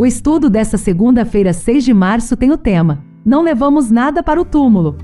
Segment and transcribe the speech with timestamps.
[0.00, 4.46] O estudo desta segunda-feira, 6 de março, tem o tema: Não levamos nada para o
[4.46, 4.96] túmulo.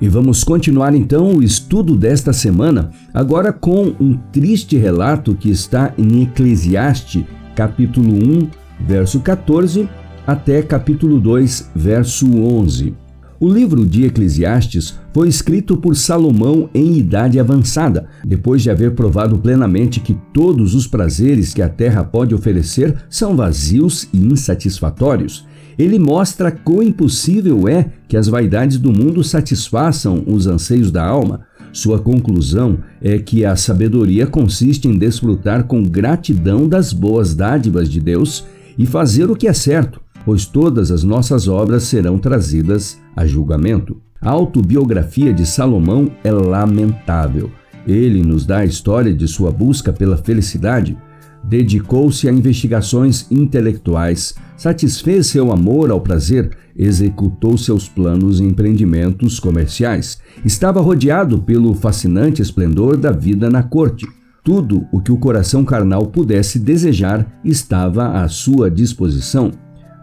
[0.00, 5.94] E vamos continuar então o estudo desta semana, agora com um triste relato que está
[5.96, 7.22] em Eclesiastes,
[7.54, 8.48] capítulo 1,
[8.80, 9.88] verso 14,
[10.26, 12.96] até capítulo 2, verso 11.
[13.42, 19.36] O livro de Eclesiastes foi escrito por Salomão em idade avançada, depois de haver provado
[19.36, 25.44] plenamente que todos os prazeres que a terra pode oferecer são vazios e insatisfatórios.
[25.76, 31.40] Ele mostra quão impossível é que as vaidades do mundo satisfaçam os anseios da alma.
[31.72, 37.98] Sua conclusão é que a sabedoria consiste em desfrutar com gratidão das boas dádivas de
[37.98, 38.44] Deus
[38.78, 44.00] e fazer o que é certo, pois todas as nossas obras serão trazidas a julgamento.
[44.20, 47.50] A autobiografia de Salomão é lamentável.
[47.86, 50.96] Ele nos dá a história de sua busca pela felicidade.
[51.42, 60.20] Dedicou-se a investigações intelectuais, satisfez seu amor ao prazer, executou seus planos e empreendimentos comerciais.
[60.44, 64.06] Estava rodeado pelo fascinante esplendor da vida na corte.
[64.44, 69.50] Tudo o que o coração carnal pudesse desejar estava à sua disposição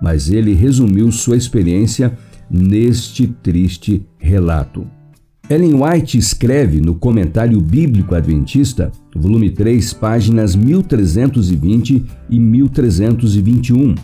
[0.00, 2.16] mas ele resumiu sua experiência
[2.50, 4.86] neste triste relato.
[5.48, 13.94] Ellen White escreve no Comentário Bíblico Adventista, volume 3, páginas 1320 e 1321.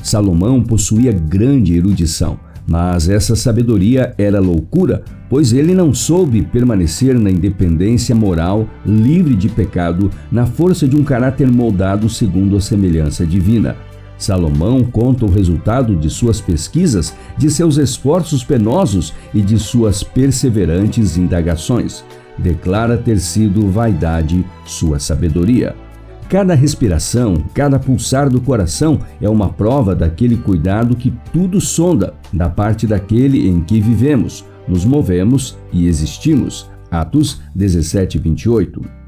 [0.00, 7.30] Salomão possuía grande erudição, mas essa sabedoria era loucura, pois ele não soube permanecer na
[7.30, 13.74] independência moral, livre de pecado, na força de um caráter moldado segundo a semelhança divina.
[14.18, 21.16] Salomão conta o resultado de suas pesquisas, de seus esforços penosos e de suas perseverantes
[21.16, 22.04] indagações.
[22.38, 25.74] Declara ter sido vaidade sua sabedoria.
[26.28, 32.48] Cada respiração, cada pulsar do coração é uma prova daquele cuidado que tudo sonda, da
[32.48, 36.68] parte daquele em que vivemos, nos movemos e existimos.
[36.90, 39.05] Atos 17, 28.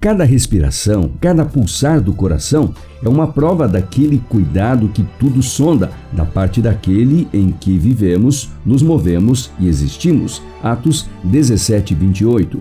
[0.00, 2.72] Cada respiração, cada pulsar do coração
[3.02, 8.80] é uma prova daquele cuidado que tudo sonda, da parte daquele em que vivemos, nos
[8.80, 10.40] movemos e existimos.
[10.62, 12.60] Atos 17, 28.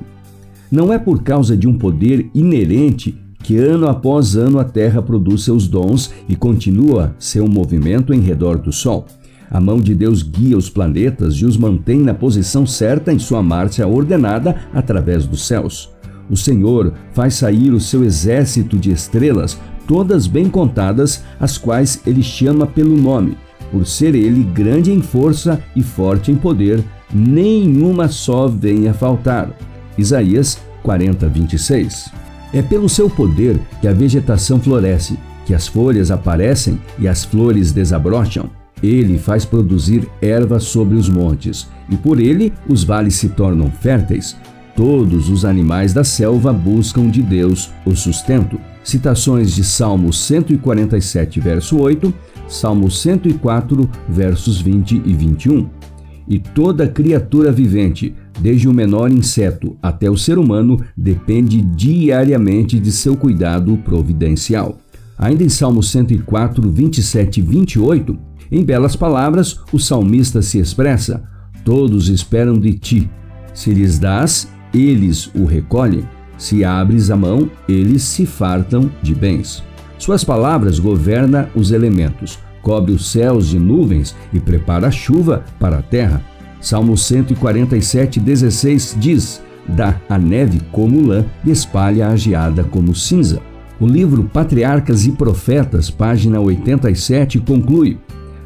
[0.71, 5.43] Não é por causa de um poder inerente que ano após ano a Terra produz
[5.43, 9.05] seus dons e continua seu movimento em redor do Sol.
[9.49, 13.43] A mão de Deus guia os planetas e os mantém na posição certa em sua
[13.43, 15.95] marcha ordenada através dos céus.
[16.29, 19.57] O Senhor faz sair o seu exército de estrelas,
[19.87, 23.37] todas bem contadas, as quais ele chama pelo nome.
[23.71, 26.83] Por ser ele grande em força e forte em poder,
[27.13, 29.49] nenhuma só vem a faltar.
[29.97, 32.11] Isaías 40, 26.
[32.53, 37.71] É pelo seu poder que a vegetação floresce, que as folhas aparecem e as flores
[37.71, 38.49] desabrocham.
[38.81, 44.35] Ele faz produzir erva sobre os montes, e por ele os vales se tornam férteis.
[44.77, 48.59] Todos os animais da selva buscam de Deus o sustento.
[48.83, 52.13] Citações de Salmo 147, verso 8,
[52.47, 55.67] Salmo 104, versos 20 e 21.
[56.27, 62.91] E toda criatura vivente, desde o menor inseto até o ser humano, depende diariamente de
[62.91, 64.77] seu cuidado providencial.
[65.17, 68.15] Ainda em Salmo 104, 27 e 28,
[68.51, 71.23] em belas palavras, o salmista se expressa:
[71.65, 73.09] Todos esperam de ti.
[73.55, 76.03] Se lhes dás, eles o recolhem.
[76.37, 79.63] Se abres a mão, eles se fartam de bens.
[79.97, 85.79] Suas palavras governam os elementos, cobre os céus de nuvens e prepara a chuva para
[85.79, 86.21] a terra.
[86.61, 93.41] Salmo 147, 16 diz: Dá a neve como lã e espalha a geada como cinza.
[93.79, 97.97] O livro Patriarcas e Profetas, página 87, conclui: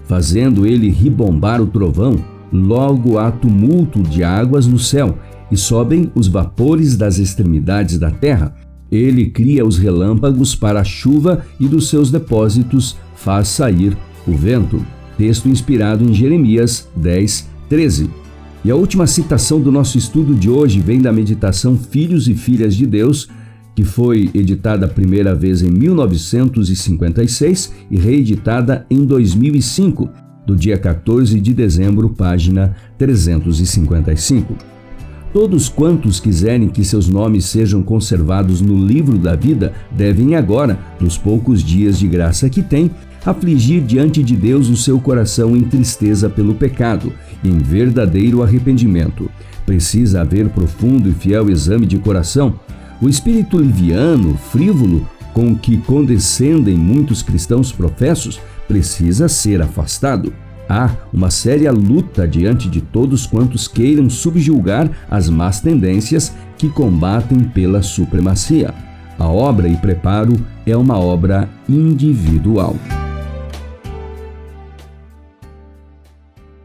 [0.06, 2.16] Fazendo ele ribombar o trovão,
[2.52, 5.18] logo há tumulto de águas no céu
[5.52, 8.56] e sobem os vapores das extremidades da terra.
[8.92, 13.98] Ele cria os relâmpagos para a chuva e dos seus depósitos faz sair
[14.28, 14.86] o vento.
[15.18, 18.10] Texto inspirado em Jeremias 10, 13.
[18.64, 22.76] E a última citação do nosso estudo de hoje vem da meditação Filhos e Filhas
[22.76, 23.28] de Deus,
[23.76, 30.10] que foi editada a primeira vez em 1956 e reeditada em 2005,
[30.46, 34.71] do dia 14 de dezembro, página 355.
[35.34, 41.18] Todos quantos quiserem que seus nomes sejam conservados no livro da vida devem agora, nos
[41.18, 42.92] poucos dias de graça que têm,
[43.26, 47.14] afligir diante de Deus o seu coração em tristeza pelo pecado,
[47.46, 49.32] em verdadeiro arrependimento.
[49.66, 52.60] Precisa haver profundo e fiel exame de coração.
[53.02, 60.34] O espírito liviano, frívolo, com que condescendem muitos cristãos professos precisa ser afastado.
[60.74, 67.40] Há uma séria luta diante de todos quantos queiram subjulgar as más tendências que combatem
[67.40, 68.74] pela supremacia.
[69.20, 70.34] A obra e preparo
[70.66, 72.78] é uma obra individual.